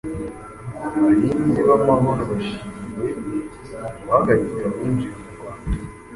[0.95, 3.07] abarinzi b’amahoro bashimiwe
[4.01, 5.71] guhagarika abinjira mu rwanda